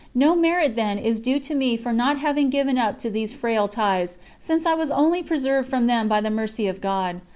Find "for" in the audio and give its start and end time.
1.77-1.93